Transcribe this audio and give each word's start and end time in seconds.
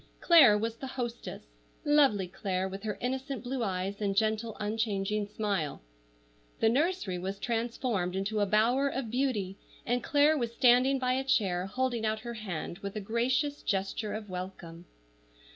Clare 0.19 0.57
was 0.57 0.77
the 0.77 0.87
hostess,—lovely 0.87 2.27
Clare, 2.29 2.67
with 2.67 2.81
her 2.81 2.97
innocent 3.01 3.43
blue 3.43 3.61
eyes 3.63 4.01
and 4.01 4.15
gentle, 4.17 4.57
unchanging 4.59 5.27
smile. 5.27 5.79
The 6.59 6.69
nursery 6.69 7.19
was 7.19 7.37
transformed 7.37 8.15
into 8.15 8.39
a 8.39 8.47
bower 8.47 8.87
of 8.89 9.11
beauty, 9.11 9.57
and 9.85 10.01
Clare 10.03 10.35
was 10.35 10.53
standing 10.55 10.97
by 10.97 11.13
a 11.13 11.23
chair, 11.23 11.67
holding 11.67 12.03
out 12.03 12.21
her 12.21 12.33
hand 12.33 12.79
with 12.79 12.95
a 12.95 12.99
gracious 12.99 13.61
gesture 13.61 14.15
of 14.15 14.27
welcome. 14.27 14.85